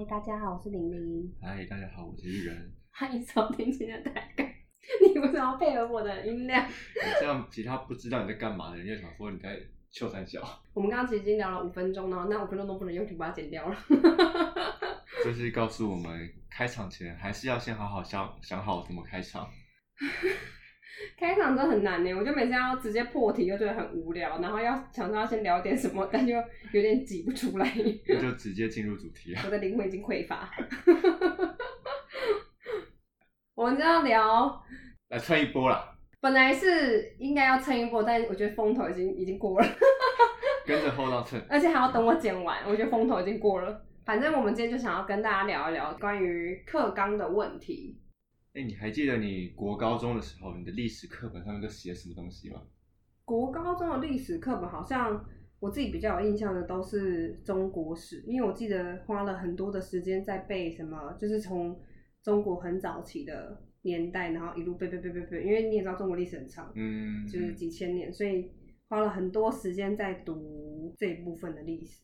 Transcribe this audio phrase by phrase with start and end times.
[0.00, 1.30] 嗨，大家好，我是玲玲。
[1.42, 2.72] 嗨，大家好，我是玉人。
[2.90, 4.46] 欢迎收听今天的台港。
[5.02, 6.66] 你为什么要配合我的音量？
[7.20, 9.60] 这样其他不知道你在干嘛的人，就想说你在
[9.90, 10.40] 秀三角。
[10.72, 13.76] 我们刚刚其实已经聊了五分钟了，那五分钟都不能用，就把它剪掉了。
[15.22, 19.50] 就是告诉我们，开场前还是要先好好想想好怎么开场。
[21.18, 26.34] 开场真的很难呢，我就每次要直接破题，就觉得很无聊，然后要想说要先聊点什么， 但就
[26.72, 27.72] 有点挤不出来。
[28.08, 29.42] 那就直接进入主题啊！
[29.46, 30.50] 我的灵魂已经匮乏。
[33.54, 34.62] 我们就要聊，
[35.08, 35.94] 来蹭一波啦！
[36.20, 39.66] 本来是应该要蹭一波，但我觉得风头已经已经过了，
[40.66, 43.84] 跟着后浪蹭，而且还要等我剪完，我觉得风头已经过了。
[44.06, 47.99] 反正我们今天就想要跟大家聊一聊关于课纲的问题。
[48.52, 52.60] 哎，你还记得你国高中的时候，你的历史课本上面都写什么东西吗？
[53.24, 55.24] 国高中的历史课本好像
[55.60, 61.80] 我自己比较有印象的都是中国史，因为我记得花了很多的时间在背什么，就是从
[62.24, 68.50] 中国很早期的年代，然后一路背背背背背，因为你也知道中国历史很长，嗯，就是几千年，所以
[68.88, 72.02] 花了很多时间在读这一部分的历史。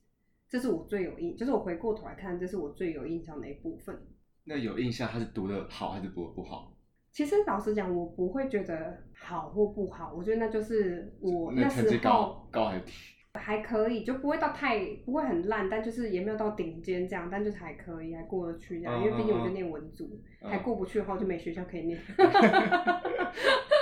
[0.49, 4.01] 这是我最有印，就是我回过头来看，这是我最有印象的一部分。
[4.47, 6.73] 那有印象他是读的好还是读的不好？
[7.13, 12.93] 其实老实讲，我不会觉得好或不好，我觉得那就是我那成绩时候高高还是低？
[13.35, 18.99] 还可以，就不会到太不会很烂，但就是也没有到顶尖这样，但就是还可以，还过得去这样。
[19.03, 21.99] 因为毕竟我就念文组，嗯还过不去的话，我就没学校可以念。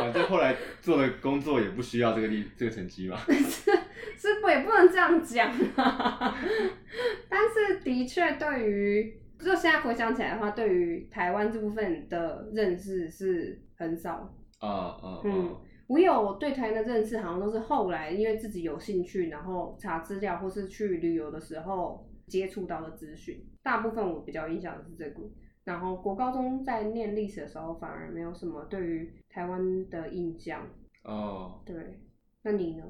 [0.01, 3.17] 反正后来做的工作也不需要这个力这个成绩嘛。
[3.27, 3.71] 是
[4.17, 6.37] 是不也不能这样讲啊，
[7.29, 14.35] 但是的确对于就现在回想起来的话，对于台湾这部分的认识是很少。
[14.61, 15.57] 啊啊嗯，
[15.87, 23.45] 我有对台湾的认识，好像都是后来因为自己有兴趣，然后查资料或是去旅游的时候接触到的资讯。
[23.63, 25.23] 大部分我比较印象的是这个。
[25.65, 30.67] 然后国高中在念历史的时候，反而没有什么对于台湾的印象。
[31.03, 32.01] 哦对，
[32.43, 32.85] 那你呢？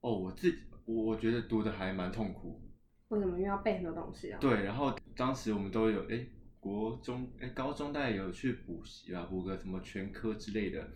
[0.00, 2.60] 哦，我自己我我觉得读的还蛮痛苦。
[3.08, 3.36] 为什么？
[3.36, 4.38] 因为要背很多东西啊。
[4.40, 6.26] 对，然后当时我们都有哎，
[6.58, 10.88] 国中哎高中大概有去补习吧，补个什么全科之类的。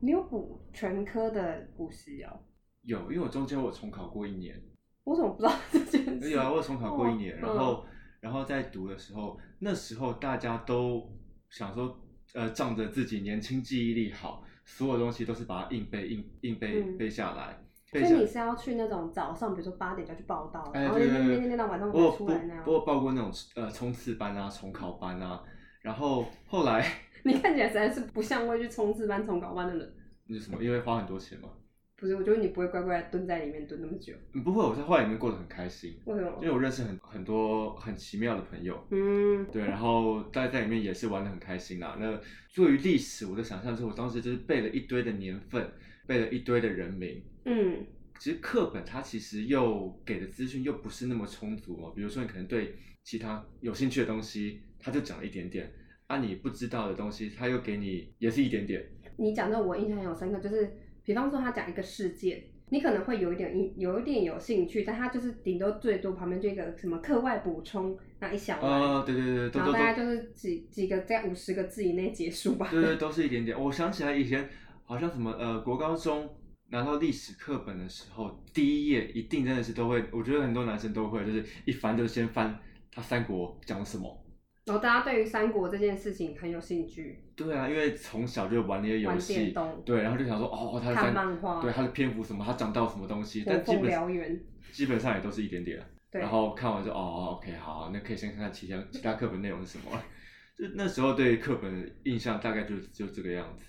[0.00, 2.40] 你有补全科的补习哦？
[2.82, 4.60] 有，因为我中间我重考过一年。
[5.04, 6.30] 我怎么不知道这件事？
[6.30, 7.86] 有啊，我有重考过一年，哦然后
[8.20, 11.10] 然后在读的时候，那时候大家都
[11.50, 12.00] 想说，
[12.34, 17.58] 呃，仗着自己年轻记忆力好，所有东西都是把它硬背硬硬背嗯背下来。
[17.92, 22.72] 所以你是要去那种早上，比如说八点就要去报道，哎然后练练对对对练练到晚上才出来那样我。
[22.74, 25.42] 有报过那种呃冲刺班啊、重考班啊，
[25.80, 26.86] 然后后来
[27.24, 29.94] 你看起来实在是不像会去冲刺班、重考班的人。
[30.26, 30.62] 那是什么？
[30.62, 31.48] 因为花很多钱嘛。
[31.96, 34.14] 不是，我觉得你不会乖乖蹲在里面蹲那么久。
[34.32, 36.32] 嗯不会，我在画里面过得很开心，为什么？
[36.40, 38.82] 因为我认识很很多很奇妙的朋友。
[38.90, 41.98] 嗯，对，然后待在里面也是玩的很开心啦。
[42.00, 42.18] 那
[42.54, 45.70] 对于历史，我的想象是我当时就是背了一堆的年份，
[46.06, 47.22] 背了一堆的人名。
[47.44, 47.86] 嗯，
[48.18, 51.92] 其实课本它其实又给的资讯又不是那么充足哦。
[51.94, 55.64] 比如说你可能对其他有兴趣的东西，它就讲了一点点；
[56.06, 58.84] 啊，你不知道的东西，它又给你也是一点点。
[59.16, 60.70] 你讲的我印象很有深刻，就是
[61.04, 72.68] 比方说他讲一个事件，你可能会有一点印，有一点有兴趣，但他就是顶多最多旁边就一个什么课外补充，那一小栏，啊，对对对，然后大概就是几几个在五十个字以内结束吧。
[72.70, 73.58] 对对，都是一点点。
[73.58, 74.48] 我想起来以前
[74.84, 76.28] 好像什么呃，国高中
[76.70, 82.58] 拿到历史课本的时候，第一页一定真的是都会，我觉得很多男生都会，就是一翻就先翻
[82.92, 84.24] 他三国讲什么。
[84.66, 89.52] 然后大家对于三国这件事情很有兴趣，对啊，因为从小就玩那些游戏
[89.84, 95.82] 对，然后就想说哦，他的看三漫画，对他的篇幅什么，他讲到什么东西，但基本，基本上也都是一点点。
[96.12, 99.90] 对，然后看完就哦，OK，好，那可以先看看其他其他课本内容是什么。
[100.56, 103.64] 就那时候对课本的印象大概就就这个样子。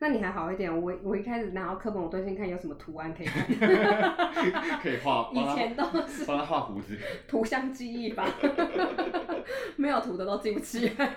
[0.00, 3.44] 那你还好一点，我我一开始拿到课本，我都先看有什么图案可以看，
[4.80, 6.96] 可以画，以前都是帮他画胡子。
[7.26, 8.24] 图像记忆法，
[9.76, 11.14] 没有图的都记不起来。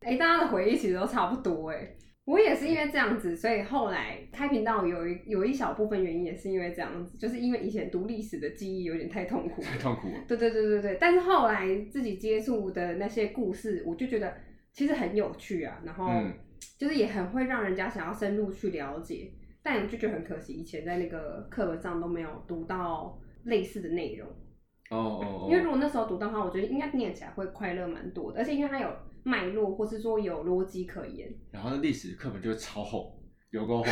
[0.00, 1.96] 哎、大家的回忆其实都差不多哎。
[2.24, 10.14] 我也是因为这样子，所以后来开频道有一有一小部分原因也是因为这样子，就是因为以前读历史的记忆有点太痛苦太痛苦了。
[10.28, 14.32] 对对对对对，但是后来自己接触的那些故事，我就觉得
[14.72, 16.32] 其实很有趣啊，然后嗯
[16.78, 19.32] 就是也很会让人家想要深入去了解，
[19.62, 24.28] 但就觉得很可惜，以前在那个课本上都没有读到类似的内容。
[24.90, 28.88] 哦哦哦，因为如果那时候读到的话，我觉得应该念起来会快乐蛮多的，而且因为它有
[29.22, 31.32] 脉络，或是说有逻辑可言。
[31.50, 33.18] 然后那历史课本就会超厚，
[33.50, 33.86] 有够厚，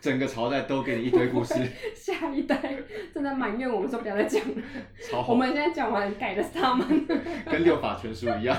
[0.00, 1.54] 整个朝代都给你一堆故事，
[1.96, 2.76] 下一代
[3.14, 4.62] 正在埋怨我们说不要再讲了。
[5.08, 7.06] 超厚我们现在讲完改的是他们。
[7.46, 8.54] 跟六法全书一样，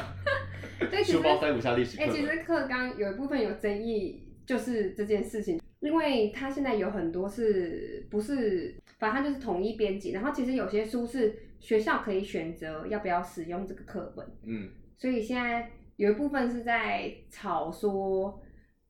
[0.79, 2.07] 对，其实书包塞不下历史哎。
[2.07, 18.39] 其实课纲有一部分有争议，就是这件事情，因为它现在有很多是不是，反正它就是统一编辑，然后其实有些书是学校可以选择要不要使用这个课本，嗯，所以现在有一部分是在吵说，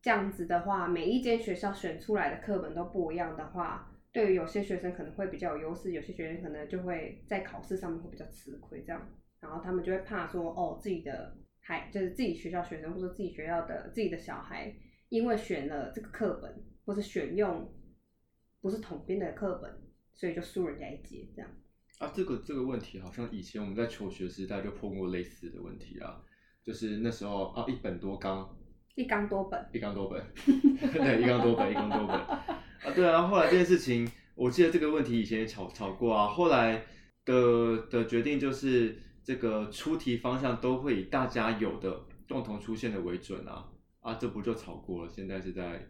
[0.02, 9.02] 这样子的话，每一间学校选出来的课本都不一样的话，对于有些学生可能会比较有优势，有些学生可能就会在考试上面会比较吃亏，这样，
[9.40, 11.36] 然后他们就会怕说，哦，自己的
[11.68, 14.74] 孩就是自己学校学生或者自己学校的自己的小孩，
[15.10, 17.70] 因为选了这个课本或是选用
[18.62, 19.70] 不是统编的课本，
[20.14, 21.52] 所以就输人家一截，这样。
[22.00, 26.24] 啊，这个这个问题好像以前我们在求学时代就碰过类似的问题啊，
[26.64, 28.58] 就是那时候啊，一本多纲，
[28.96, 33.28] 一纲多本，一纲多本， 对，一纲多本，一纲多本啊，对啊。
[33.28, 36.28] 后来这件事情，我记得这个问题以前也吵吵过啊。
[36.28, 36.86] 后来
[37.26, 43.68] 的的决定就是，这个出题方向都会以大家有的共同出现的为准啊
[44.00, 45.10] 啊，这不就炒过了？
[45.10, 45.86] 现在是在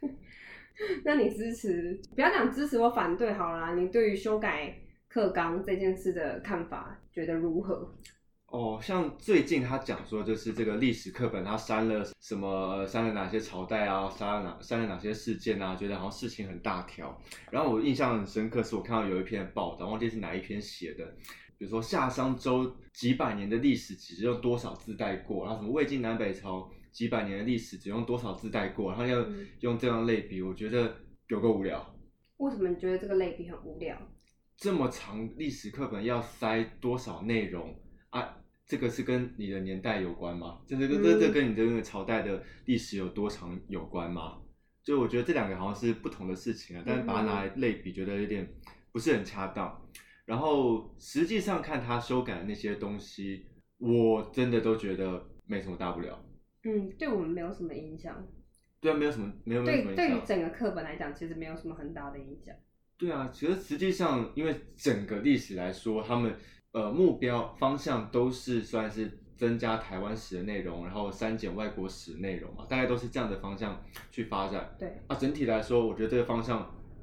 [1.02, 4.78] 那你支持，不要讲支持或反对好啦，你对于修改
[5.08, 7.90] 课纲这件事的看法，觉得如何？
[8.50, 17.16] 哦，像最近他讲说，就是这个历史课本他删了什么，呃删了哪些朝代啊，删了哪删了哪些事件啊，觉得好像事情很大条。
[17.52, 21.06] 然后我印象很深刻，是我看到有一篇报道，忘记是哪一篇写的，
[21.56, 30.92] 比如说夏商周几百年的历史只用多少字带过，然后什么魏晋南北朝几百年的历史只用多少字带过，然后要嗯用这样类比，我觉得
[31.28, 31.94] 有够无聊。
[32.38, 33.96] 为什么你觉得这个类比很无聊？
[34.56, 37.89] 这么长历史课本要塞多少内容啊？
[38.70, 40.60] 这个是跟你的年代有关吗？
[40.64, 44.38] 这这个这这嗯跟你的那个朝代的历史有多长有关吗？
[44.84, 48.48] 就我觉得这两个好像是不同的事情啊，但是把它拿来类比，觉得有点
[48.92, 49.82] 不是很恰当。
[50.24, 53.44] 然后实际上看他修改的那些东西，
[53.78, 56.24] 我真的都觉得没什么大不了。
[56.62, 58.24] 嗯，对我们没有什么影响。
[58.80, 60.16] 对啊，没有什么，没有没有什么对，影响。
[60.16, 62.54] 对于整个课本来讲，其实没有什么很大的影响。
[62.96, 66.32] 对啊，其实实际上，因为整个历史来说，他们
[66.72, 74.74] 呃目标方向都是算是增加台湾史的内容，然后删减外国史内容嘛，大概都是这样的方向去发展。
[74.78, 76.58] 对，啊，整体来说，我觉得这个方向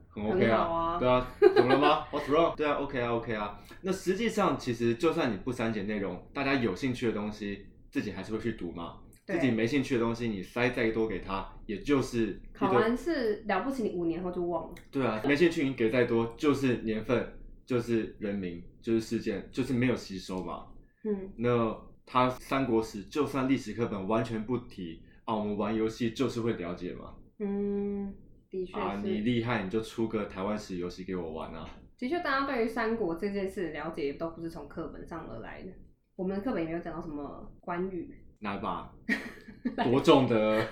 [0.09, 2.55] 很 OK 很啊，好啊对啊，怎么了吗？What's wrong？
[2.57, 3.59] 对啊，OK 啊，OK 啊。
[3.81, 8.97] 那实际上，其实就算你不删减内容，大家有兴趣的东西，自己还是会去读嘛。
[9.25, 14.75] 对自己没兴趣的东西，你塞再多给他，也就是考完是了不起，你五年后就忘了。
[14.89, 17.33] 对啊，没兴趣你给再多，就是年份，
[17.65, 20.65] 就是人名，就是事件，就是没有吸收嘛。
[21.03, 27.13] 嗯，那他三国史就算历史课本完全不提啊，我们玩游戏就是会了解嘛。
[27.39, 28.15] 嗯，
[28.49, 31.69] 的确啊，你厉害你就出个台湾史游戏给我玩啊。
[31.97, 35.69] 的确，大家对于三国这件事的了解都不是从课本上而来的。
[36.15, 38.89] 我们的课本也没有讲到什么关羽，拿一把
[39.83, 40.65] 多重的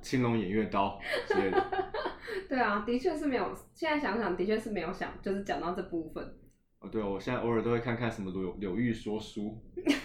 [0.00, 1.66] 青龙偃月刀之类的。
[2.48, 3.54] 对啊，的确是没有。
[3.74, 6.38] 现在想想，的确是没有想，就是讲到这部分。
[6.82, 9.56] 哦，对，我现在偶尔都会看看什么柳柳玉说书，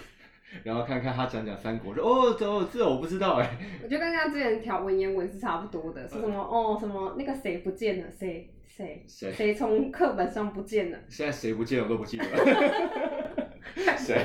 [0.64, 3.58] 然后看看他讲讲三国，说哦，这哦这我不知道哎。
[3.82, 12.24] 我觉得跟他之前条文言文是差不多的，是什么哦什么那个谁不见了，谁谁谁谁从课本上不见了，现在谁不见我都不记得。
[13.96, 14.24] 谁？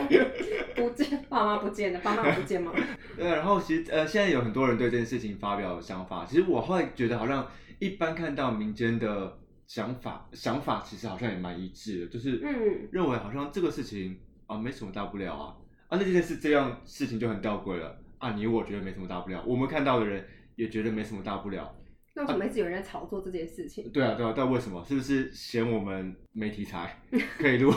[0.76, 2.72] 不见，爸妈不见了，爸妈不见吗？
[3.16, 6.26] 对，然后其实呃，现在有很多人对这件事情发表想法。
[6.26, 15.55] 其实我后来觉得，好像一般看到民间的想法，想法其实好像也蛮一致的，就是嗯认为好像这个事情啊没什么大不了啊
[15.88, 21.75] 啊，那这件事这样事情就很吊诡了啊，你我觉得没什么大不了，我们看到的人也觉得没什么大不了。
[22.15, 23.89] 那为什么一直有人在炒作这件事情？
[23.91, 24.84] 对啊，对啊，但为什么？
[24.86, 27.01] 是不是嫌我们没题材
[27.39, 27.74] 可以录？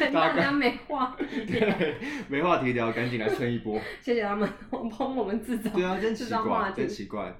[0.00, 1.96] 让大家没话，对，
[2.28, 3.78] 没话题聊，赶紧来蹭一波。
[4.00, 6.88] 谢谢他们帮我们制造对啊，真奇怪，真。
[6.88, 7.36] 奇怪。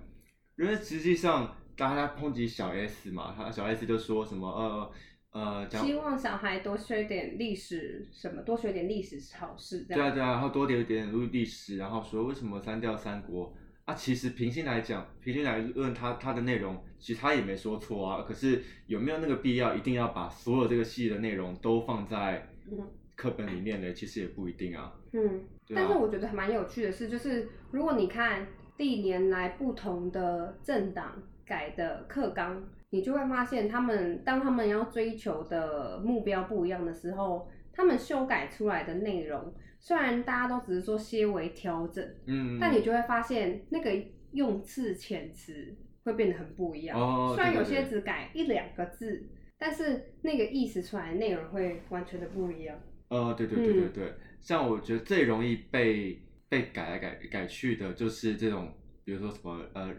[0.59, 4.93] 因为实际上大家抨击小 S 嘛，他小 S 就说什么呃
[5.33, 10.03] 呃讲希望小孩多学点历史，什么多学点历史是好事，这样。
[10.03, 13.51] 对啊对啊，然后多点一点录历史，然后说为什么删掉三国
[13.87, 13.95] 啊？
[13.95, 18.25] 其实平心来讲，平心来论他他的内容，其实他也没说错啊。
[18.29, 22.79] 可是有没有那个必要，一定要把所有这个戏的内容都放在嗯
[23.17, 23.91] 课本里面呢？
[23.95, 24.93] 其实也不一定啊。
[25.13, 28.47] 嗯，啊但是我觉得还蛮有趣的是，就是如果你看
[28.77, 43.91] 历年来不同的政党改的课纲，你就会发现他们当他们要追求的目标不一样的时候，他们修改出来的内容，虽然大家都只是说些微调整，嗯，但你就会发现那个
[44.33, 46.97] 用字遣词会变得很不一样。
[46.97, 49.29] 哦虽然有些只改一两个字，
[49.59, 52.79] 但是那个意思出来的内容会完全的不一样。
[53.09, 58.73] 呃，对对对对嗯对，像我觉得最容易被被改来改改去的，就是这种，
[59.05, 59.93] 比如说什么呃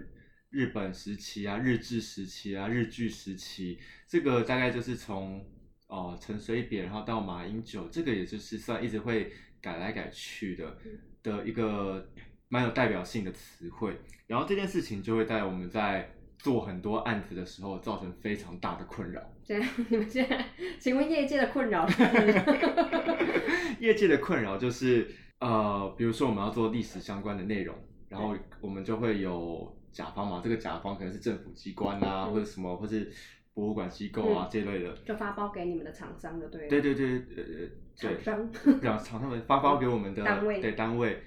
[0.51, 5.43] 日本时期啊、日治时期啊、日剧时期，这个大概就是从
[5.87, 9.31] 哦陈水扁，然后到马英九，这个也就是算一直会
[9.61, 10.91] 改来改去的嗯
[11.23, 12.05] 的一个
[12.49, 19.21] 蛮有代表性的词汇，然后这件事情就会在我们在做很多案子的时候造成非常大的困扰。
[19.45, 20.45] 这样，你们现在，
[20.79, 22.03] 请问业界的困扰是？
[23.79, 27.75] 业界的困扰就是，呃，比如说我们要做历史相关的内容，
[28.09, 33.11] 然后我们就会有甲方嘛，这个甲方可能是政府机关啊，嗯或者什么，或是
[33.53, 34.95] 博物馆机构啊、嗯这类的。
[35.05, 36.69] 就发包给你们的厂商的对了。
[36.69, 37.69] 对对对，呃呃，
[37.99, 38.49] 对，厂商。
[38.81, 41.21] 让厂商们发包给我们的单位对单位，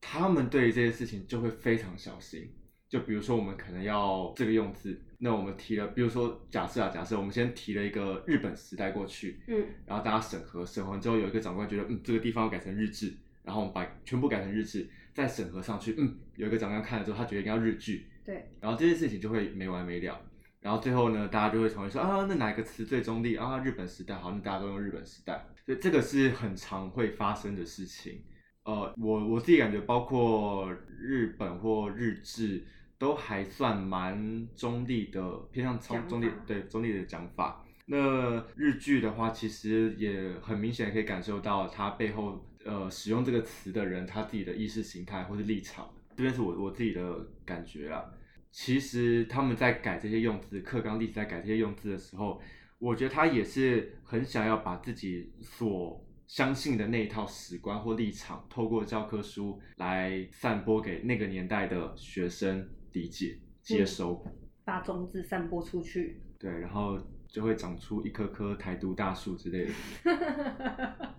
[0.00, 2.52] 他们对于这些事情就会非常小心。
[2.88, 13.14] 就比如说我们可能要这个用字，那我们提了，比如说假设啊，假设我们先提了一个日本时代过去，嗯然后大家审核，审核完之后有一个长官觉得，嗯，这个地方要改成日志，
[13.44, 20.20] 然后我们把全部改成日志，再审核上去，嗯，有一个长官看了之后，他觉得应该要日剧，对，然后这件事情就会没完没了，
[20.60, 23.58] 然后最后呢，大家就会同意说啊，那哪个词最中立啊？
[23.60, 28.22] 日本时代好，那大家都用日本时代，所以这个是很常会发生的事情。
[28.64, 32.62] 呃，我我自己感觉，包括日本或日志，
[32.98, 37.64] 都还算蛮中立的，偏向中中立法对中立的讲法。
[37.86, 48.04] 那日剧的话，其实也很明显可以感受到它背后呃使用这个词的人他自己的意识形态或是立场，这边是我我自己的感觉啊。
[48.50, 52.42] 其实他们在改这些用字，课纲历史在改这些用字的时候，
[52.78, 64.24] 我觉得他也是很想要把自己所相信的那一套史观或立场，透过教科书来散播给那个年代的学生理解、接收。
[64.64, 66.20] 把种子散播出去。
[66.38, 66.98] 对，然后
[67.28, 69.72] 就会长出一棵棵台独大树之类的。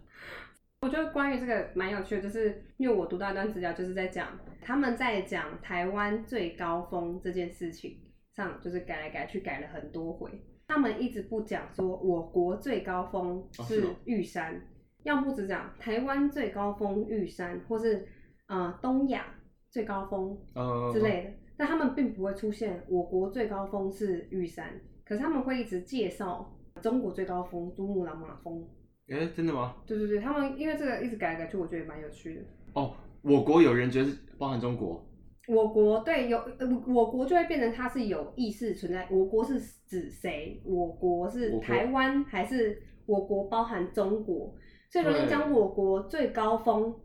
[0.82, 8.00] 我觉得关于这个蛮有趣的，就是因为我读到一段资料，就是在讲他们在讲台湾最高峰这件事情
[8.36, 10.32] 上，就是改来改去改了很多回。
[10.68, 14.60] 他们一直不讲说我国最高峰是玉山，
[15.04, 18.08] 要不只讲台湾最高峰玉山，或是
[18.48, 19.26] 呃东亚
[19.70, 21.30] 最高峰呃之类的。
[21.58, 28.68] 但他们并不会出现我国最高峰是玉山，可是他们会一直介绍中国最高峰珠穆朗玛峰。
[29.12, 29.76] 哎，真的吗？
[29.86, 32.42] 对对对，他们因为这个一直改来改去，我觉得也蛮有趣的。
[32.74, 35.06] 哦，我国有人觉得是包含中国。
[35.48, 39.08] 我国对有呃，我国就会变成它是有意识存在。
[39.12, 40.62] 我国是指谁？
[40.64, 44.56] 我国是国台湾还是我国包含中国？
[44.90, 46.96] 所以如果你讲我国最高峰，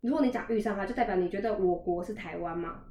[0.00, 2.82] 如果你讲遇上它，就代表你觉得我国是台湾嘛？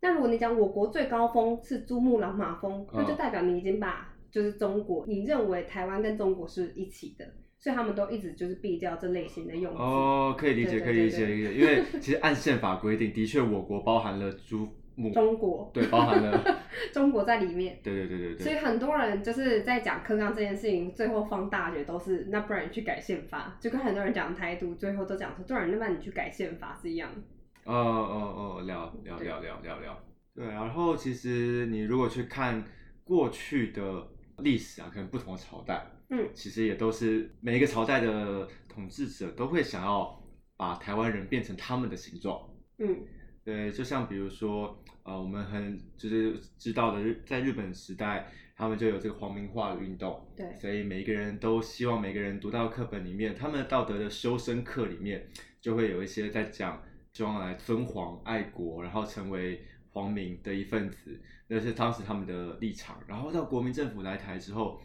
[0.00, 7.24] 那如果你讲我国最高峰是珠穆朗玛峰，那就嗯代表你已经把就是中国，你认为台湾跟中国是一起的，
[7.60, 9.78] 所以他们都一直就是避掉这类型的用字。
[9.78, 11.54] 哦，可以理解，对对可以理解，理解。
[11.54, 16.58] 因为其实按宪法规定，的确我国包含了祖母，中国对，包含了，
[16.92, 17.78] 中国在里面。
[17.82, 18.56] 对对对对所以。
[18.56, 27.20] 很多人就是在讲科纲这件事情，最后放大决都是那不然你去改宪法，就跟很多人讲台独，最后都讲说，不然那不然你去改宪法是一样的。
[27.64, 29.98] 哦哦哦，聊聊对聊聊聊聊。
[30.34, 32.64] 对，然后其实你如果去看
[33.04, 36.30] 过去的历史啊，可能不同的朝代，嗯。
[36.34, 40.22] 其实也都是每一个朝代的统治者都会想要
[40.56, 42.48] 把台湾人变成他们的形状。
[42.78, 42.96] 嗯。
[43.42, 50.54] 对，就像比如说，呃，我们很就是知道的日，在日本时代，他们就有这个皇民化的运动，对。
[50.60, 55.26] 所以每一个人都希望每个人读到课本里面，他们的道德的修身课里面，
[55.58, 56.80] 就会有一些在讲，
[57.14, 63.02] 希望来尊皇爱国，然后成为皇民的一份子，那是当时他们的立场。
[63.08, 64.80] 然后到国民政府来台之后，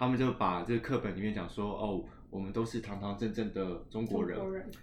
[0.00, 4.40] 他们就把这个课本里面讲说，哦，我们都是堂堂正正的中国人，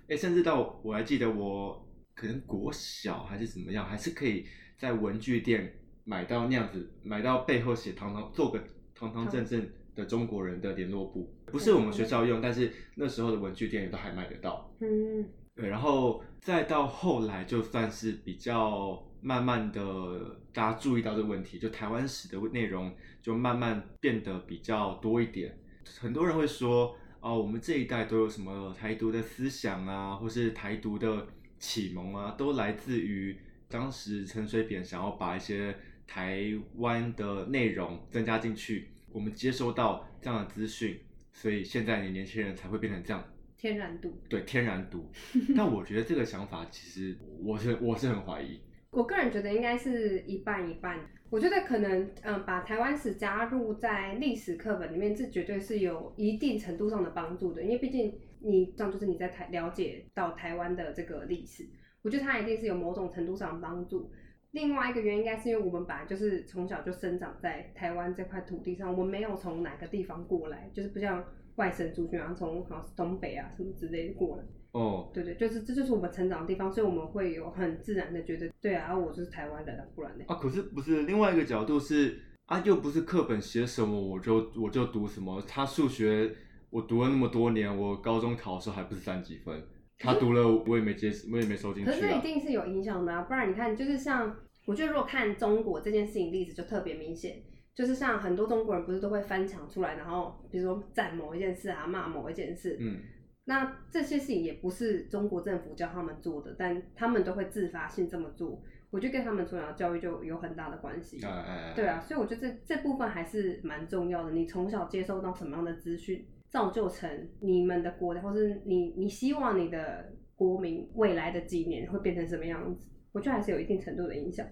[0.07, 1.83] 哎，甚至到我还记得我
[2.13, 4.45] 可能国小还是怎么样，还是可以
[4.77, 14.71] 在文具店买到那样子，买到背后写堂堂做个堂堂正正的中国人的联络簿，不是我们学校用，但是那时候的文具店也都还买得到。
[14.81, 15.27] 嗯。
[15.55, 25.57] 对，然后再到后来，就算是比较慢慢的大家注意到这个问题，就台湾史的内容就慢慢变得比较多一点。
[25.99, 33.37] 很多人会说，哦，我们这一代都有什么台独的思想啊，或是台独的启蒙啊，都来自于
[33.69, 40.99] 当时陈水扁想要把一些台湾的内容增加进去，我们接收到这样的资讯，
[41.33, 43.23] 所以现在的年轻人才会变成这样。
[43.57, 44.13] 天然毒。
[44.29, 45.09] 对天然毒，
[45.55, 48.59] 但我觉得这个想法其实我是我是很怀疑，
[48.91, 50.99] 我个人觉得应该是一半一半。
[51.29, 57.61] 我觉得可能，嗯，把台湾史加入在历史课本里面，这绝对是有一定程度上的帮助的。
[57.61, 61.67] 因为毕竟你这样就是你在台了解到台湾的这个历史，
[62.01, 64.09] 我觉得它一定是有某种程度上的帮助。
[64.51, 71.21] 另外一个原因，应该是因为我们本来就是从小就生长在台湾这块土地上，我们没有从哪个地方过来，就是不像
[71.55, 74.43] 外省族群啊，从好像是东北啊什么之类的过来。
[74.71, 80.25] 哦，对对，就是这就是我们成长的地方，所以我们会有很自然的觉得，对啊，我就是台湾人啊，不然呢？
[80.27, 85.41] 啊，可是不是另外一个角度是啊，又不是课本写什么我就我就读什么。
[85.47, 86.31] 他数学
[86.69, 89.63] 我读了那么多年，我高中考的时候还不是三几分，
[89.97, 92.19] 他读了我也没接，我也没收进去可是这一啊。
[92.21, 97.37] 定是有影响的啊，不然你看，就是像我觉得，如果看中国这件事情例子就特别明显，
[97.73, 102.99] 就是像很多中国人不是都会翻墙出来，然后比如说赞某一件事啊，骂某一件事，嗯，
[103.49, 111.25] 那这些事情也不是中国政府教他们做的，但他们都会自发性这么做，我觉得跟他们从小教育就有很大的关系。
[111.25, 114.31] 哎哎哎，对啊，所以我觉得这这部分还是蛮重要的。
[114.31, 124.45] 你从小接受到什么样的资讯，造就成你们的国家，或是你你希望你的国民未来的几年会变成什么样子，我觉得还是有一定程度的影响。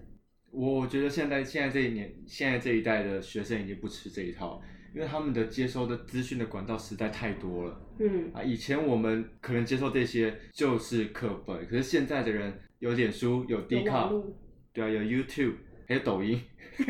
[0.50, 4.62] 我觉得现在现在这一年，现在这一代的学生已经不吃这一套，
[4.96, 8.42] 因为他们的接收的资讯的管道实在太多了嗯，啊。
[8.42, 14.24] 以前我们可能接受这些就是课本，可是现在的人有脸书，有 D 卡，络，
[14.72, 15.52] 对啊，有 YouTube，
[15.86, 16.40] 还有抖音。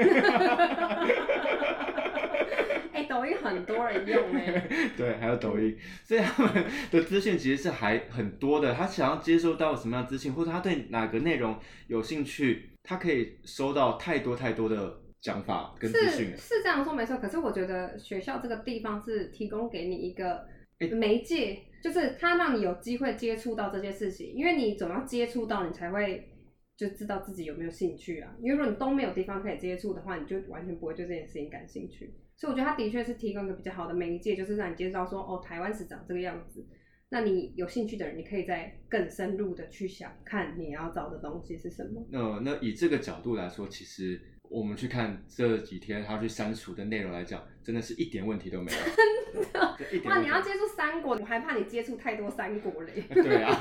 [2.93, 8.73] 哎、抖音很多人用哎、 对，还有抖音，所以他们的资讯其实是还很多的。
[8.73, 11.59] 他想要接收到什么样的资讯，或者他对哪个内容
[11.89, 16.37] 有兴趣，他可以收到太多太多的讲法跟资讯是。
[16.37, 20.47] 是这样说没错，可是我觉得学校这个地方是提供给你一个
[20.79, 26.29] 哎媒介，就是它让你有机会接触到这些事情，因为你总要接触到，你才会
[26.77, 28.37] 就知道自己有没有兴趣啊。
[28.41, 32.15] 因为如果你都没有地方可以接触的话，你就完全不会对这件事情感兴趣。
[32.37, 36.65] 所以我觉得它的确是提供一个比较好的媒介，就是让你接触到说哦，台湾是长这个样子。
[37.09, 42.05] 那你有兴趣的人，你可以再更深入的去想，看你要找的东西是什么。
[42.11, 48.79] 那那以这个角度来说，其实我们去看这几天他去删除的内容来讲，真的是一点问题都没有。
[49.43, 53.05] 真的，一点哇，你要接触三国，我还怕你接触太多三国嘞。
[53.13, 53.53] 对啊。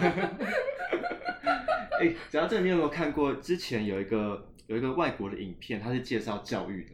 [2.00, 6.92] 哎、讲到这个，你有没有看过之前有一个有一个外国的影片，它是介绍教育的，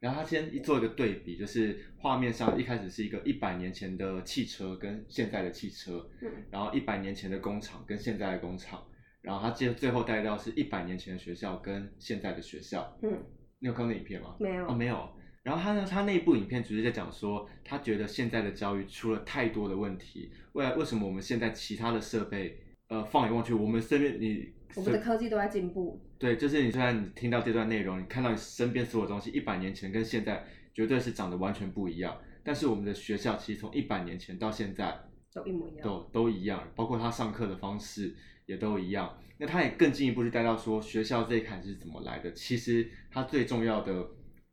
[0.00, 8.82] 然后他先一做一个对比，就是画面上一开始是一个一百年前的汽车跟现在的汽车，嗯然后一百年前的工厂跟现在的工厂，
[9.28, 12.96] 然后他接最后带到是一百年前的学校跟现在的学校。
[13.02, 13.12] 嗯，
[13.58, 14.34] 你有看过那影片吗？
[14.40, 14.66] 没有。
[14.66, 15.06] 哦，没有。
[15.42, 20.32] 然后他呢，他那部影片只是在讲说，他觉得现在的教育出了太多的问题。
[20.54, 26.00] 为来为什么我们现在其他的设备，呃，放眼望去，我们身边你我们的科技都在进步。
[26.18, 32.18] 对，就是你虽然你听到这段内容，你看到你身边所有东西，一百年前跟现在绝对是长得完全不一样。
[32.42, 34.98] 但是我们的学校其实从一百年前到现在
[35.34, 35.84] 都一模一样。
[35.84, 38.16] 都都一样，包括他上课的方式
[38.48, 39.16] 也都一样。
[39.38, 42.32] 那他也更进一步去带到说，学校这一坎是怎么来的？
[42.32, 44.04] 其实他最重要的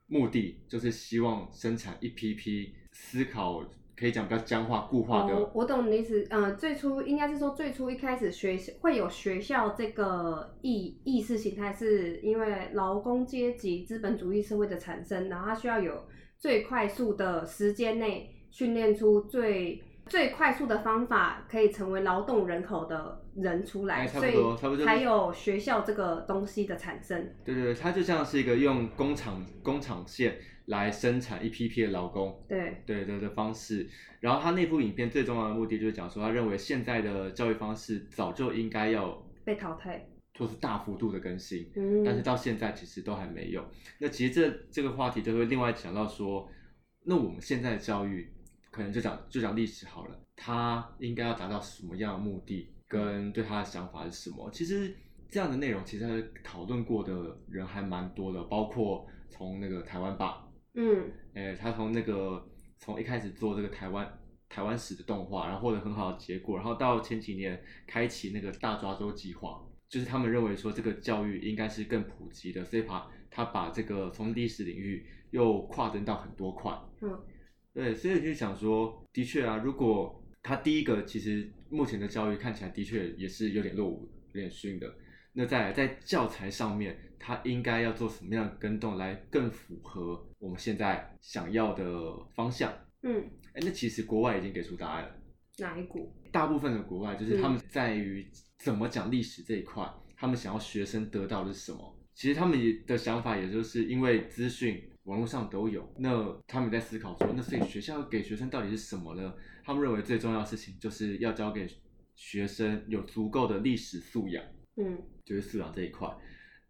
[0.06, 3.64] 目的就是希望生产一批批思考，
[3.98, 5.34] 可以讲比较僵化固化的。
[5.34, 6.24] 哦，我懂你意思。
[6.30, 16.06] 呃，最初应该是说，最初一开始学校会有学校这个意意识形态，是因为劳工阶级资本主义社会的产生，然后它需要有
[16.38, 27.34] 最快速的时间内训练出最最快速的方法，可以成为劳动人口的人出来，哎差不所多差不多就是以才有学校这个东西的产生。
[27.44, 30.38] 对对对，它就像是一个用工厂工厂线
[30.68, 32.44] 来生产一批批的劳工。
[32.48, 33.88] 对，对对的方式。
[34.20, 40.08] 然后他那部影片最重要的目的就是讲说，他认为现在的教育方式早就应该要被淘汰。
[40.34, 43.64] 做出大幅度的更新，嗯，但是到现在其实都还没有。
[44.00, 46.46] 那其实这这个话题就会另外讲到说，
[47.06, 48.30] 那我们现在的教育
[48.76, 54.52] 可能就讲就讲历史好了，他应该要达到什么样的目的，跟对他的想法是什么？
[54.52, 54.94] 其实
[55.30, 62.46] 这样的内容其实讨论过的人还蛮多的，包括从那个台湾吧，嗯诶，他从那个
[62.78, 76.78] 从一开始做这个台湾台湾史的动画，然后获得很好的结果，然后到前几年开启那个大抓周计划，就是他们认为说这个教育应该是更普及的，所以把他把这个从历史领域又跨登到很多块。
[77.02, 77.18] 嗯，
[77.76, 84.96] 对，所以就想说，的确啊，如果他第一个其实目前的教育看起来的确也是有点落伍、有点逊的，
[85.34, 92.74] 那在在教材上面，他应该要做什么样的跟动，来更符合我们现在想要的方向？
[93.04, 95.16] 嗯，哎，那其实国外已经给出答案了。
[95.58, 96.16] 哪一股？
[96.32, 98.26] 大部分的国外就是他们在于
[98.60, 99.86] 怎么讲历史这一块，
[100.16, 102.00] 他们想要学生得到的是什么？
[102.14, 109.34] 其实他们也的想法，也就是因为资讯网络上都有，那他们在思考说，那所以学校给学生到底是什么呢？
[109.64, 111.68] 他们认为最重要的事情就是要教给
[112.16, 114.44] 学生有足够的历史素养，
[114.78, 116.10] 嗯，就是素养这一块。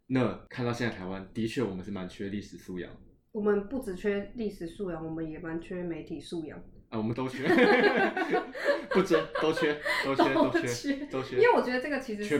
[0.08, 2.92] 那看到现在台湾，的确我们是蛮缺历史素养
[3.32, 6.58] 我们不只缺历史素养，我们也蛮缺媒体素养。
[6.90, 7.44] 啊，我们都缺，
[8.92, 9.74] 不争都缺，
[10.06, 11.36] 都缺，都缺，都缺。
[11.38, 12.40] 因为我觉得这个其实是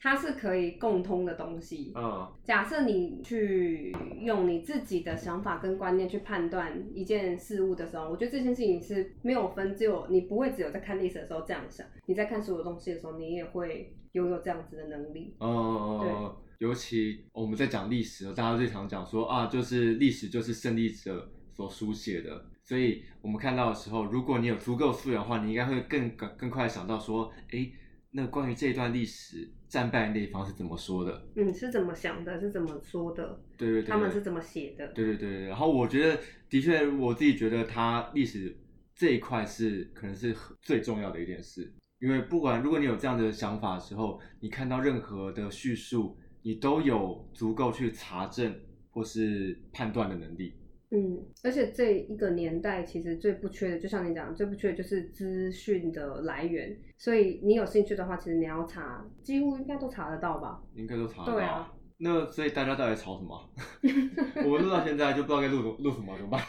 [0.00, 1.92] 它是可以共通的东西。
[1.96, 15.34] 嗯假设你去用你自己的想法跟观念去判断一件事物的时候，我觉得这件事情是没有分，只有你不会只有在看历史的时候这样想，你在看所有东西的时候，你也会拥有这样子的能力。
[15.40, 27.70] 哦，尤其我们在讲历史，大家最常讲说啊，就是历史就是胜利者所书写的，所以我们看到的时候，如果你有足够素养的话，你应该会更更更快想到说，诶，
[28.10, 31.28] 那关于这一段历史战败那一方是怎么说的？
[31.36, 32.40] 嗯，是怎么想的？
[32.40, 33.40] 是怎么说的？
[33.56, 34.86] 对对对，他们是怎么写的？
[34.88, 36.18] 对对对对，然后我觉得
[36.48, 38.56] 的确，我自己觉得他历史
[38.94, 48.58] 这一块是可能是最重要的一件事，因为不管如果你有这样的想法的时候，你看到任何的叙述，你都有足够去查证
[48.90, 50.54] 或是判断的能力。
[50.90, 56.74] 嗯，而且这一个年代其实最不缺的，就像你讲，最不缺的就是资讯的来源。
[56.96, 60.62] 所以你有兴趣的话，其实你要查，几乎应该都查得到吧？
[60.74, 61.34] 应该都查得到。
[61.34, 63.50] 对啊那所以大家到底吵什么？
[64.46, 66.40] 我们录到现在就不知道该录录什么，怎么办？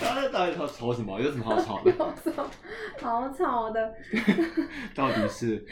[0.00, 1.20] 大家到底吵吵什么？
[1.20, 1.90] 有什么好吵的？
[1.98, 2.48] 有什么
[3.00, 3.92] 好吵的？
[4.94, 5.64] 到底是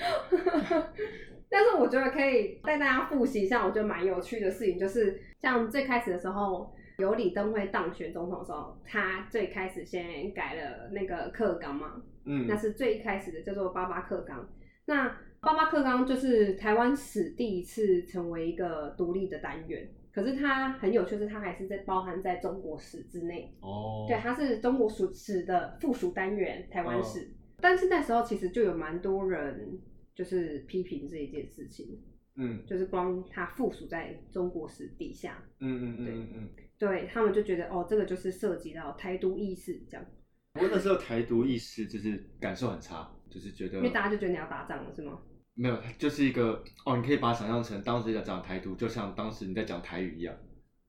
[1.48, 14.48] 但是我觉得可以带大家复习一下，我觉得蛮有趣的事情，就是像最开始的时候，有李登辉当选总统的时候，他最开始先改了那个课纲嘛，嗯那是最一开始的，叫做八八课纲。
[14.86, 15.08] 那
[15.40, 23.54] 八八课纲就是台湾史第一次成为一个独立的单元，可是它很有趣是，它还是在包含在中国史之内。
[23.60, 27.30] 哦，对，它是中国史史的附属单元，台湾哦史。
[27.60, 29.78] 但是那时候其实就有蛮多人
[30.14, 32.00] 就是批评这一件事情，
[32.38, 36.48] 嗯就是光它附属在中国史底下，嗯嗯嗯嗯嗯。
[36.78, 40.06] 对他们就觉得哦，这个就是涉及到台独意识这样，
[40.52, 45.18] 不过那时候台独意识就是感受很差，就是觉得因为大家就觉得你要打仗了是吗？
[45.54, 50.32] 没有，它就是一个哦，你可以把它想象成当时在讲台独，就像当时你在讲台语一样，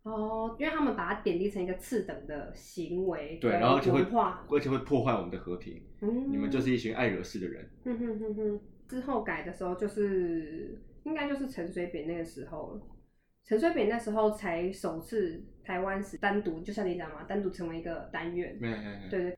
[0.04, 4.06] 哦，因为他们把它贬低成一个次等的行为，对，然后就会
[4.52, 7.68] 而且会破坏我们的和平，嗯，你们就是一群爱惹事的人。
[7.84, 12.82] 哼哼哼哼，之后改的时候就是应该就是陈水扁那个时候了。
[13.44, 18.58] 陈水扁那时候才首次台湾史单独，就像你讲嘛，单独成为一个单元。
[18.60, 19.10] 没有没有没有。
[19.10, 19.38] 对对，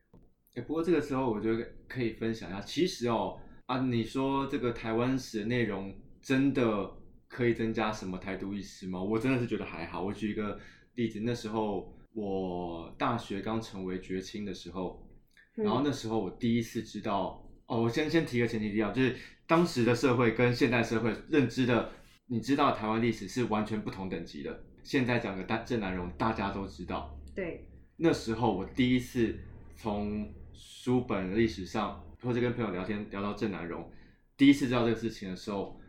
[0.54, 6.90] 欸不过这个时候我觉得可以分享一下，其实哦啊，你说这个台湾史的内容真的
[7.28, 9.02] 可以增加什么台独意识吗？
[9.02, 10.04] 我真的是觉得还好。
[10.04, 10.58] 我举一个
[10.94, 15.08] 例子，那时候我大学刚成为绝青的时候，
[15.56, 17.41] 嗯然后那时候我第一次知道，
[17.72, 21.90] 哦，我先先提个前提提要，就是当时的社会跟现代社会认知的，
[22.26, 24.62] 你知道台湾历史是完全不同等级的。
[24.82, 29.38] 现在讲个大郑南榕，大家都知道，对，那时候我第一次
[29.74, 33.90] 从书本历史上，或者跟朋友聊天聊到郑南榕，
[34.36, 35.80] 第一次知道这个事情的时候，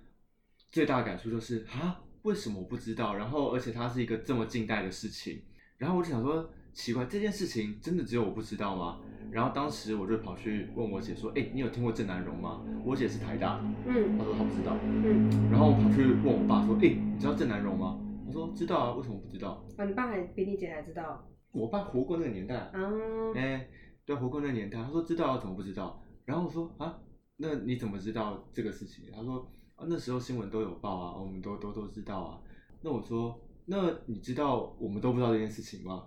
[0.71, 3.13] 最大的感触就是啊，为什么我不知道？
[3.13, 5.43] 然后而且它是一个这么近代的事情，
[5.77, 8.99] 然后我就想说，奇怪，这件事情真的只有我不知道吗？
[9.31, 12.61] 然后当时我就跑去问我姐说，哎、你有听过郑南荣吗？
[12.85, 14.77] 我姐是台大的，嗯她说她不知道。
[14.83, 17.99] 嗯，然后我跑去问我爸说，哎、你知道郑南荣吗？
[18.25, 19.63] 他说知道啊，为什么不知道？
[19.77, 22.71] 啊，你爸还比你姐还知道我爸活过那个年代啊。
[22.73, 22.91] 啊？
[23.35, 23.67] 哎、
[24.05, 26.01] 对，活过那个年代，他说知道啊，怎么不知道？
[26.25, 26.99] 然后我说啊，
[27.37, 29.05] 那你怎么知道这个事情？
[29.13, 32.39] 他说啊，那时候新闻都有报啊，我们都都都知道啊。
[32.81, 36.03] 那我说，那你知道我们都不知道这件事情吗？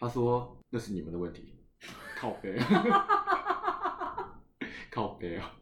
[0.00, 1.54] 他说那是你们的问题，
[2.18, 2.58] 靠背，
[4.90, 5.52] 靠背啊。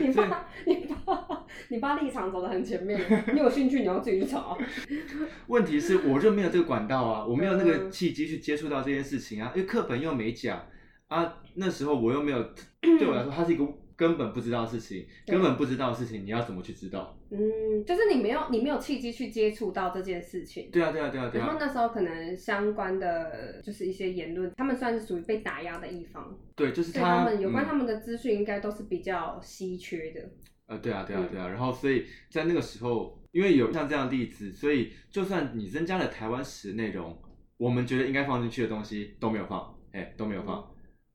[0.00, 2.98] 你爸，你爸，你爸立场走得很前面，
[3.32, 4.56] 你有兴趣你要自己去查。
[5.48, 10.64] 问题是我就没有这个管道啊，我没有那个嗯契机去接触到这件事情啊，因为课本又没讲
[11.08, 12.42] 啊，那时候我又没有，
[12.80, 13.66] 对我来说它是一个
[13.98, 17.18] 根本不知道事情，根本不知道事情，你要怎么去知道？
[17.30, 20.70] 嗯，就是你没有你没有契机去接触到这件事情。
[20.70, 30.30] 对啊，对啊，对啊，对然后啊，那时候可能相关的就是一些言论，他们算是属于被打压的一方，对，就是他他们有关嗯他们的资讯应该都是比较稀缺的。
[30.68, 37.20] 呃，对啊，对啊，嗯对啊，然后所以在那个时候，因为有像这样的例子，所以就算你增加了台湾史内容，
[37.56, 40.64] 我们觉得应该放进去的东西都没有放，哎，都没有放，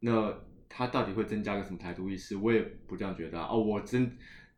[0.01, 0.37] 那
[0.75, 2.35] 它到底会增加个什么台独意识？
[2.35, 3.47] 我也不这样觉得啊。
[3.51, 4.11] 哦，我真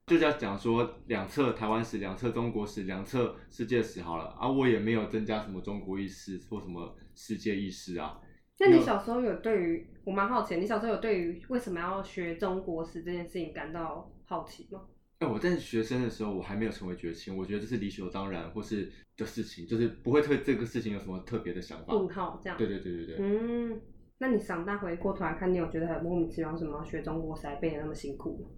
[0.08, 8.20] 就是要讲说两侧台湾史、两侧中国史、两侧世界史好了啊，我也没有增加什么中国意识或什么世界意识啊。
[8.58, 14.82] 那你小时候有对于我蛮好奇，你小时候有对于为什么要学中国史这件事情感到好奇吗？
[15.20, 21.94] 哎，我在学生的时候，我还没有成为绝情，我觉得这是理所当然或是的事情，就是不会对这个事情有什么特别的想法。
[21.94, 22.58] 问号这样。
[22.58, 23.16] 对对对对对。
[23.20, 23.82] 嗯，
[24.18, 28.50] 那你长大回过头来看，你有觉得很莫名其妙，为什么要学中国史背的那么辛苦吗？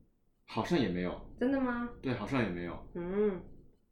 [0.46, 1.12] 好像也没有。
[1.40, 1.90] 真的吗？
[2.02, 2.74] 对，好像也没有。
[2.94, 3.42] 嗯。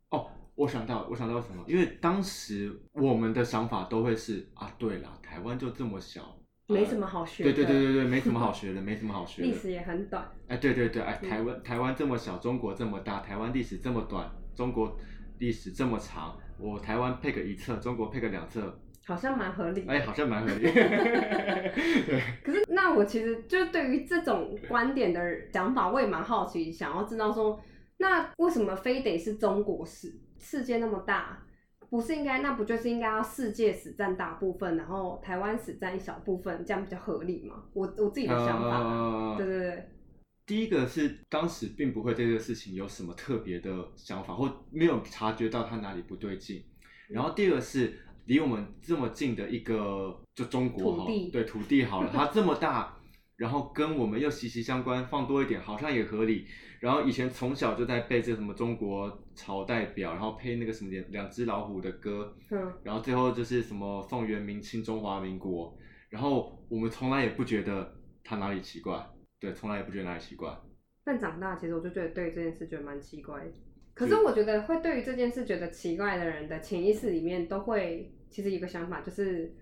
[0.10, 1.64] 哦，我想到，我想到什么？
[1.68, 6.38] 因为当时我们的想法都会是啊，对了，台湾就这么小。
[6.68, 9.48] 没什么好学，对对对对对，没什么好学的，没什么好学的。
[9.50, 10.28] 历史也很短。
[10.48, 14.98] 哎，对对对，哎，台湾台湾这么小，中国这么大，台湾历史这么短，中国
[15.38, 19.86] 历史这么长，我台湾配个一册，中国配个两册，好像蛮合理。
[19.88, 20.72] 哎，好像蛮合理。
[20.72, 22.22] 对。
[22.44, 27.60] 可是，那我其实就对于这种观点的想法，我也蛮好奇，想要知道说，
[27.98, 30.14] 那为什么非得是中国史？
[30.38, 31.42] 世界那么大。
[31.88, 37.64] 不是应该，那不就是应该要世界史占大部分，然后台湾史占一小部分，这样比较合理吗？
[37.74, 39.90] 我我自己的想法，对对对。
[40.46, 46.62] 第一个是当时并不会对这个事情有什么特别的想法，或没有察觉到它哪里不对劲。
[47.08, 52.98] 然后第二个是离我们这么近的一个，就中国哈，对土地好了，它这么大。
[53.38, 56.48] 然后跟我们又息息相关，放多一点好像也合理。
[56.80, 65.78] 然后以前从小就在背这什么中国朝代表，然后配那个什么两两只老虎的歌，嗯，然后最后就是什么宋元明清中华民国，
[66.10, 69.06] 然后我们从来也不觉得它哪里奇怪，
[69.38, 70.58] 对，从来也不觉得哪里奇怪。
[71.04, 73.46] 但长大其实我就觉得对这件事觉得蛮奇怪。
[73.96, 79.56] 可是我觉得会对于这件事觉得奇怪的人的潜意识里面都会其实一个想法就是。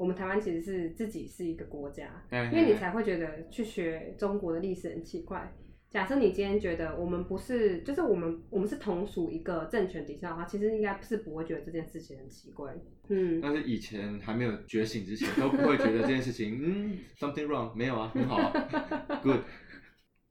[0.00, 5.54] 我们台湾其实是自己是一个国家，因为你才会觉得去学中国的历史很奇怪。
[5.90, 12.74] 假设你今天觉得我们不是，就是我们我们是同属一个政权底下的话，其实应该是不会觉得这件事情很奇怪。
[13.08, 18.52] 嗯，但是以前还没有觉醒之前，都不会觉得这件事情，嗯，something wrong，没有啊，很好啊，
[19.22, 19.40] good。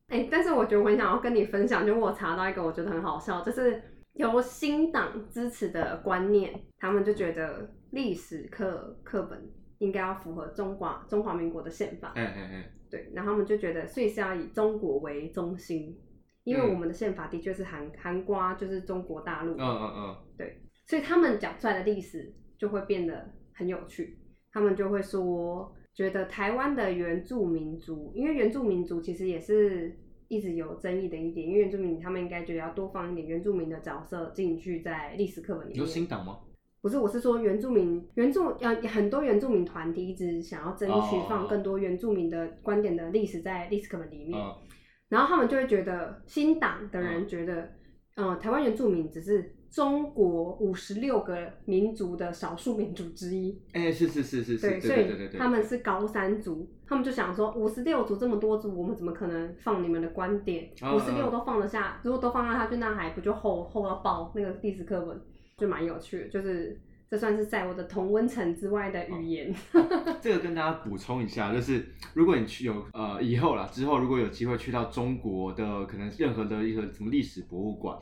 [0.10, 3.82] 哎，但是我觉得我很想要跟你分享，就我查到一个我觉得很好笑，就是
[4.14, 9.50] 由新党支持的观念，他们就觉得历史课课本。
[9.80, 15.98] 应该要符合中华中华民国的宪法，嗯嗯嗯，对，然后他们就觉得，所以是要以中国为中心，
[16.44, 24.20] 因为我们的宪法的确是含含瓜，就是中国大陆，嗯嗯嗯，对，所以他们讲出来的历史就会变得很有趣，
[24.52, 29.98] 他们就会说，觉得台湾的原住民族，因为原住民族其实也是
[30.28, 36.40] 一直有争议的一点，因为原住民他们应该觉得要多放一点原住民的角色进去在历史课本里面，有新党吗？
[36.82, 44.40] 不是，我是说原住民，原住呃很多原住民团体一直想要争取放更多原住民的观点的历史在历史课本里面，
[45.10, 47.70] 然后他们就会觉得新党的人觉得，
[48.16, 53.62] 嗯，台湾原住民只是中国五十六个民族的少数民族之一。
[53.74, 60.70] 哎，是是是是是，对，所以他们是高山族，他们就想说五十六族这么多族，我们怎么可能放你们的观点？
[60.94, 65.22] 五十六都放得下，如果都放到他去，那还不就厚厚到爆那个历史课本？
[65.58, 66.80] 就蛮有趣的，就是
[67.10, 69.54] 这算是在我的同温层之外的语言。
[70.22, 77.98] 这个跟大家补充一下，就是如果你去有呃以后啦，之后如果有机会去到中国的可能任何的一个什么历史博物馆，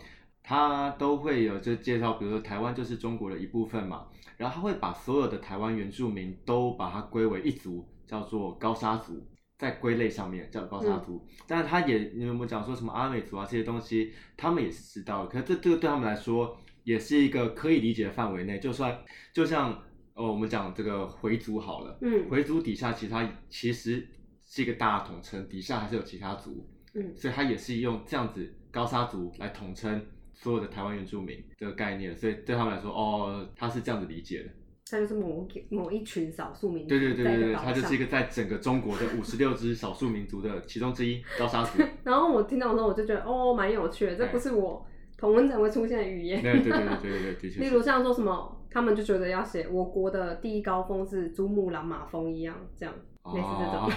[0.47, 4.07] 它都会有就介绍，比如说台湾就是中国的一部分嘛，
[4.37, 11.21] 然后他会把所有的台湾原住民都把它归为一族，叫做高沙族，在归类上面叫高沙族。
[11.45, 15.25] 但是他也有没有讲说什么阿美族啊这些东西，他们也是知道。
[15.25, 16.57] 的，可是这这个对他们来说。
[16.87, 18.97] 也是一个可以理解的范围内，就算
[19.33, 19.77] 就像
[20.13, 24.07] 呃我们讲这个回族好了，嗯，回族底下其他其实
[24.45, 30.01] 是一个大统称，底下还是有其他族，嗯，所以他也是用这样子高沙族来统称
[30.39, 34.49] 所有的台湾原住民这个概念，所以对他们来说，哦，他是这样子理解的，
[34.89, 41.81] 他就是某某一群少数民族，对对对对对，他就是一个在整个中国的五十六支少数民族的其中之一，高沙族。
[42.05, 44.85] 然后我听到的时候，我就觉得哦，蛮有趣的，这不是我。
[45.19, 52.93] 同文层会出现的语言，对对对对对对，例如像说什么，他们就觉得要写我国的第一高峰是珠穆朗玛峰一样，这样
[53.33, 53.89] 类似这种。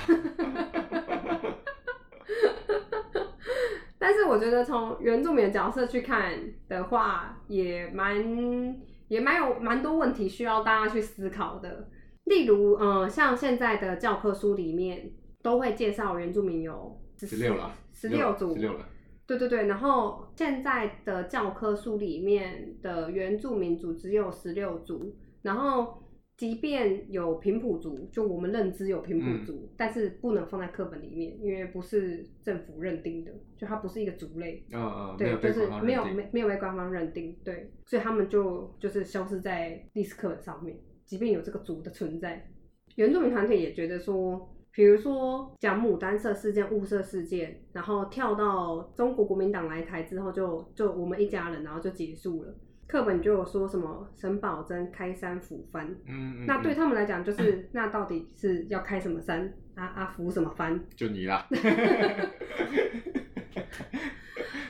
[4.00, 6.32] 但是我觉得从原住民的角色去看
[6.68, 8.16] 的话，也蛮
[9.08, 11.90] 也蛮有蛮多问题需要大家去思考的。
[12.24, 15.10] 例如，嗯，像现在的教科书里面
[15.42, 18.86] 都会介绍原住民有十六了，十六组，十六了。
[19.26, 26.02] 对对对，然后现在的教科书里面的原住民族只有十六族，然后
[26.40, 34.64] 即便有平埔族，就我们认知有平埔族，但是不能放在课本里面，因为不是政府认定的，就它不是一个族类。
[34.72, 42.50] 呃呃，没对，就是没有没没有被官方认定，对，所以他们就就是消失在历史课本上面，即便有这个族的存在。
[42.94, 52.54] 原住民团体也觉得说，比如说讲牡丹社事件、雾社事件，然后跳到中国国民党来台之后就，就我们一家人，然后就结束了。
[52.90, 60.80] 课本就有说什么沈葆桢开山抚番，嗯嗯，那对嗯他们来讲，就是那到底是要开什么山啊啊抚什么番？
[60.96, 61.46] 就你啦，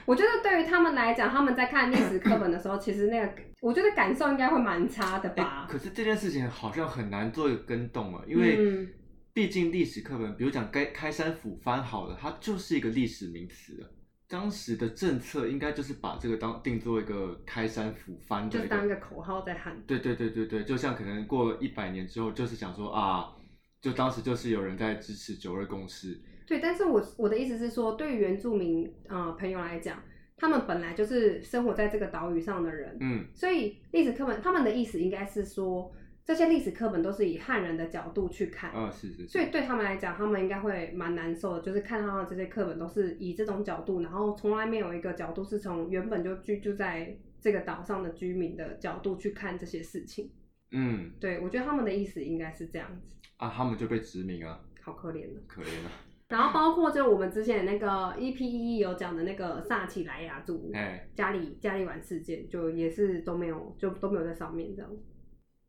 [0.05, 5.67] 我觉得对于他们来讲，他们在看历史课本的时候，其实那个我觉得感受应该会蛮差的哎、吧。
[5.71, 8.87] 可是这件事情好像很难做一个跟动啊，因为嗯
[9.33, 13.91] 毕竟历史课本，比如讲该开山抚番好了，它就是一个历史名词了。
[14.31, 19.77] 当时的政策应该就是把这个当定做一个开山斧翻的就当一个口号在喊。
[19.89, 23.35] 对对对对对，就像可能过了一百年之后，就是想说啊，
[23.81, 26.17] 就当时就是有人在支持九二共识，
[26.47, 30.01] 对，但是我我的意思是说，对于原住民呃朋友来讲，
[30.37, 35.93] 他们本来就是生活在这个岛屿上的人，嗯所以历史课本他们的意思应该是说，
[36.31, 38.71] 这些历史课本都是以汉人的角度去看。
[38.71, 50.31] 啊是是是，所以对他们来讲，他们应该会蛮难受的，就是看到这些课本都是以这种角度，然后从来没有一个角度是从原本就居住在这个岛上的居民的角度去看这些事情。
[50.71, 55.41] 嗯对我觉得他们的意思应该是这样子，啊，他们就被殖民啊，好可怜的。
[55.49, 55.91] 可怜啊，
[56.29, 64.89] 然后包括就我们之前那个 EP 一有讲的那个萨奇莱雅族哎，家里家里玩事件，就也是都没有就都没有在上面这样。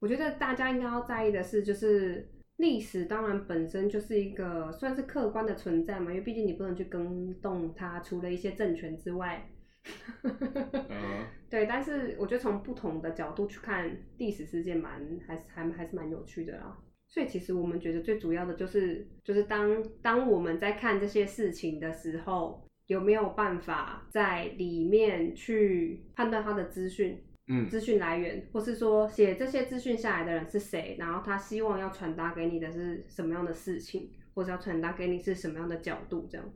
[0.02, 9.48] 我觉得大家应该要在意的是，就是历史当然本身就是一个算是客观的存在嘛，因为毕竟你不能去更动它，除了一些政权之外。
[10.24, 16.78] 呃， 对，但是我觉得从不同的角度去看历史事件蛮，还是还还是蛮有趣的啦。
[17.08, 36.48] 所以其实我们觉得最主要的就是，就是当当我们在看这些事情的时候，有没有办法在里面去判断它的资讯、嗯资讯来源，或是说写这些资讯下来的人是谁，然后他希望要传达给你的是什么样的事情，或者要传达给你是什么样的角度，这样。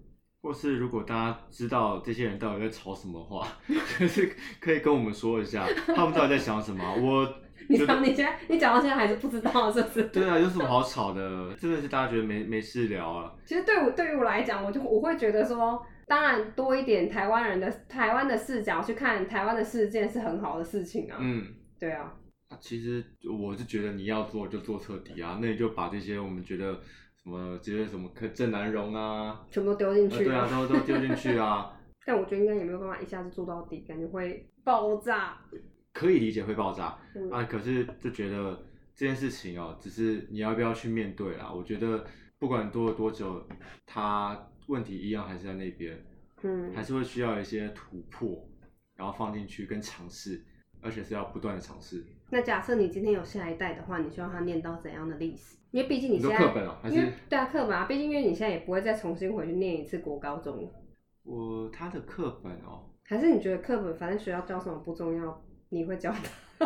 [0.41, 3.47] 或是如果大家知道这些人到底在吵什么话，
[3.99, 6.83] 就是可以跟我们说一下，他们到底在想什么。
[6.95, 7.27] 我
[7.67, 10.03] 你觉得讲你现在你讲到现在还是不知道是不是？
[10.09, 11.51] 对啊，有什么好吵的？
[11.55, 13.33] 真的是大家觉得没没事聊啊。
[13.43, 21.17] 其实对我对于我来讲，我就我会觉得说，当然多一点台湾人的台湾的视角去看台湾的事件是很好的事情啊。
[21.19, 21.45] 嗯，
[21.79, 22.13] 对啊，
[22.49, 23.03] 那其实
[23.39, 26.73] 我是觉得你要做就做彻底啊，那你就把这些我们觉得
[27.21, 35.37] 什么这些什么可正南荣啊，全部都丢进去、呃对啊，都都丢进去啊， 但我觉得应该也没有办法一下子做到底，感觉会爆炸。
[35.91, 41.49] 可以理解会爆炸嗯啊，可是就觉得这件事情哦，只是你要不要去面对啦。
[41.51, 42.05] 我觉得
[42.37, 43.41] 不管多了多久，
[43.85, 45.97] 它问题一样还是在那边，
[46.43, 48.47] 嗯还是会需要一些突破，
[48.95, 50.43] 然后放进去跟尝试，
[50.81, 52.05] 而且是要不断的尝试。
[52.29, 55.57] 那假设你今天有下一代的话，你希望他念到怎样的历史？
[55.71, 60.69] 因为毕竟你现在课本啊还是因为对啊课本啊，毕竟因为你现在也不会再重新回去念一次国高中了，
[61.23, 66.65] 我他的课本哦，还是你觉得课本反正学校教什么不重要，你会教他？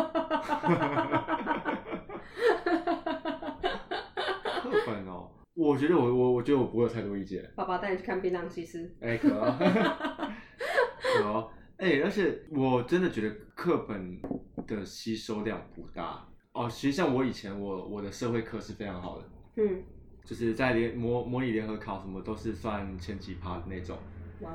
[4.60, 5.30] 课本哦，
[5.60, 7.46] 我觉得我我我觉得我不会有太多意见。
[7.54, 8.90] 爸爸带你去看槟榔西施。
[8.98, 9.54] 哎、可哦，
[10.98, 14.18] 可哦，哎、而且我真的觉得课本
[14.66, 16.66] 的吸收量不大哦。
[16.70, 19.24] 其实像我以前我我的社会课是非常好的，
[19.56, 19.82] 嗯，
[20.24, 23.98] 就是在联模模拟联合考什么都是算前几趴的那种。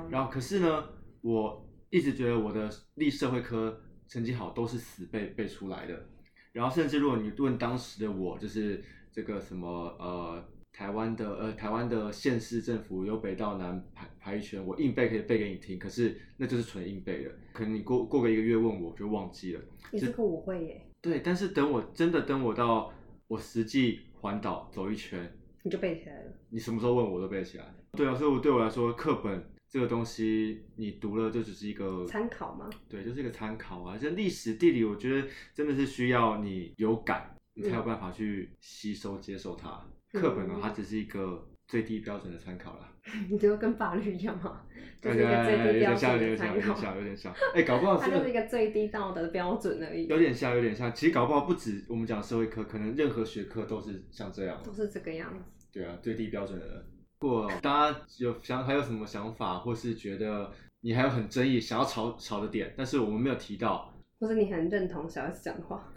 [0.10, 0.84] 然后可是呢，
[1.22, 6.04] 我一直觉得我的历社会科成绩好都是死背背出来的。
[6.52, 9.68] 然后甚至如果你问当时的我，就是这个什么
[10.00, 10.44] 呃
[10.75, 17.31] 台湾的呃台湾的县市政府由北到南排排一圈，我硬背可以背给你听，可是那就是纯硬背的。
[17.53, 19.61] 可能你过过个一个月问我，我就忘记了。
[19.89, 22.91] 你这个我会耶，对，但是等我真的等我到
[23.30, 25.32] 我实际环岛走一圈，
[25.63, 26.34] 你就背起来了。
[26.49, 27.73] 你什么时候问我都背得起来。
[27.93, 32.69] 对啊，所以我对我来说，课本这个东西你读了就只是一个参考吗？
[32.89, 33.97] 对，就是一个参考啊。
[33.97, 39.69] 这历史地理，我觉得真的是需要你有感，你才有办法去吸收接受它。
[39.69, 42.91] 嗯课本呢，它只是一个最低标准的参考啦。
[43.30, 44.61] 你觉得跟法律一样吗，
[44.99, 47.34] 就是一个哎最低标准的点像，有，点像，有点像。
[47.53, 50.91] 哎、搞不好 它就是一个最低道德的标准而已，有点像，有点像。
[50.93, 54.59] 其实搞不好不止我们讲社会科，可能任何学科都是像这样。
[54.63, 55.68] 都是这个样子。
[55.72, 56.86] 对啊，最低标准的人。
[57.20, 60.51] 如果大家有想还有什么想法，或是觉得
[60.82, 65.91] 你还有很争议想要吵吵的点，但是我们没有提到，或是你很认同小 S 讲的话，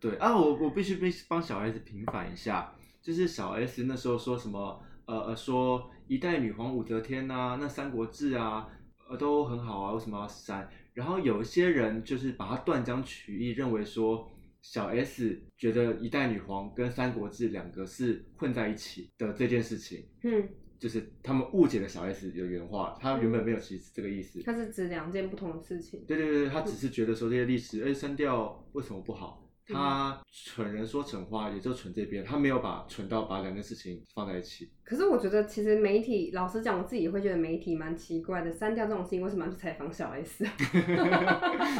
[0.00, 8.68] 对啊，我我必须帮帮小 S 平反一下，就是小 S 那时候说什么，呃呃，说一代女皇武则天呐、那《三国志》啊，
[9.08, 10.68] 呃都很好啊，为什么要删？
[10.92, 14.28] 然后有一些人就是把它断章取义，认为说
[14.60, 20.48] 小 S 觉得一代女皇跟《三国志》两个是混在一起的这件事情，嗯，
[20.78, 24.42] 就是他们误解了小 S 的原话，他原本没有其实这个意思。
[24.42, 26.04] 他是指两件不同的事情。
[26.06, 29.46] 对对对，他只是觉得说这些历史，哎，删掉为什么不好？
[29.72, 34.70] 嗯他蠢人说蠢话，也就蠢这边，他没有把蠢到把两件事情放在一起。
[34.84, 38.50] 可是我觉得，其实媒体，老实讲，我自己也会觉得媒体蛮奇怪的。
[38.52, 40.52] 删掉这种事情，为什么要去采访小 S 啊？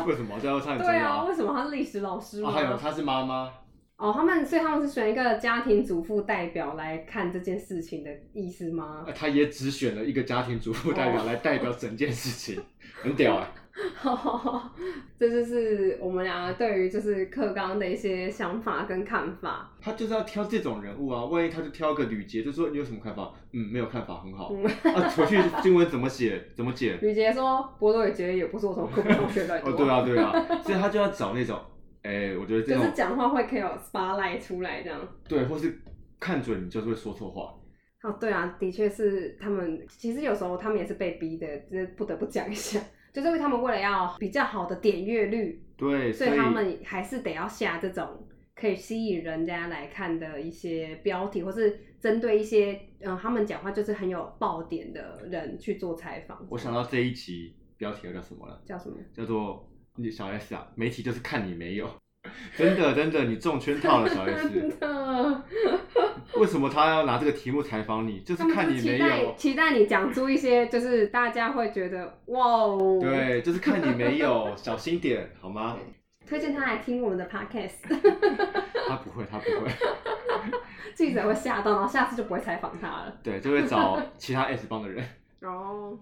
[0.06, 0.38] 为什么？
[0.40, 1.24] 这要他很重对啊。
[1.24, 2.50] 为什么他是历史老师吗？
[2.50, 3.52] 啊还有他是妈妈，
[3.96, 9.12] 哦，他们所以他们是选一个家庭主妇代表来看这件事情的意思吗呃？
[9.12, 12.62] 他也只选了一个家庭主妇代表哦来代表整件事情，
[13.02, 13.52] 很屌哎、
[15.18, 19.70] 这就是我们两个对于就是课纲的一些想法跟看法。
[19.80, 23.32] 他就是要挑这种人物啊，万一他就挑个吕杰，就说你有什么看法？
[23.52, 24.52] 嗯，没有看法，很好。
[24.52, 24.64] 嗯
[24.94, 26.42] 啊，回去新闻怎么写？
[26.54, 26.98] 怎么解？
[27.02, 31.58] 吕杰说：“波多野结衣也不是我从课本上学来的。”哦，对啊，对啊，所以他就要找那种，
[32.02, 35.00] 哎、我觉得这种就是讲话会可以有 spotlight 出来这样。
[35.28, 35.78] 对，或是
[36.18, 37.54] 看准你就是会说错话。
[38.02, 42.80] 哦，对啊，的确是他们，其实有时候他们也是被逼的，这不得不讲一下，
[43.12, 56.46] 就是因为他们为了要比较好的点阅率，对，所以他们还是得要下这种可以吸引人家来看的一些标题，或是针对一些嗯、呃他们讲话就是很有爆点的人去做采访。
[56.50, 58.62] 我想到这一集标题要叫什么了？
[58.64, 58.96] 叫什么？
[59.12, 61.88] 叫做你小 S 啊，媒体就是看你没有，
[62.56, 64.48] 真的真的，你中圈套了，小 S。
[64.50, 65.44] 真的，
[66.36, 68.20] 为什么他要拿这个题目采访你？
[68.20, 75.76] 就是看你没有，期待你讲出一些就是大家会觉得哇哦，，对，就是看你没有，小心点好吗？
[76.28, 77.80] 推荐他来听我们的 podcast，
[78.86, 79.68] 他不会，他不会，
[80.94, 83.12] 记者会吓到，然后下次就不会采访他了。
[83.20, 85.04] 对，就会找其他 S 帮的人。
[85.42, 85.98] 哦，